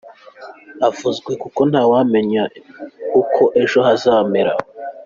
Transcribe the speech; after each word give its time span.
avuzwe 0.87 1.31
kuko 1.41 1.59
ntawamenya 1.71 2.43
uko 3.21 3.43
ejo 3.61 3.79
hazamera. 3.87 4.53